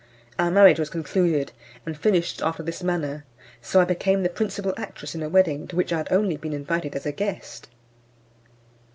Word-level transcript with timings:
Our 0.39 0.49
marriage 0.49 0.79
was 0.79 0.89
concluded 0.89 1.51
and 1.85 1.95
finished 1.95 2.41
after 2.41 2.63
this 2.63 2.81
manner; 2.81 3.23
so 3.61 3.79
I 3.79 3.85
became 3.85 4.23
the 4.23 4.29
principal 4.29 4.73
actress 4.75 5.13
in 5.13 5.21
a 5.21 5.29
wedding 5.29 5.67
to 5.67 5.75
which 5.75 5.93
I 5.93 5.97
had 5.99 6.11
only 6.11 6.37
been 6.37 6.53
invited 6.53 6.95
as 6.95 7.05
a 7.05 7.11
guest. 7.11 7.69